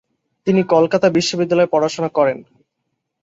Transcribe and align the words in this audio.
তিনি 0.47 0.61
কলকাতা 0.65 1.07
বিশ্ববিদ্যালয়ে 1.09 1.71
পড়াশোনা 1.73 2.09
করেন। 2.09 2.37